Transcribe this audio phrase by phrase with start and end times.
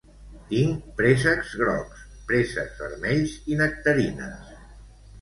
[0.53, 4.63] Tinc préssecs grocs, préssecs vermells i nectarines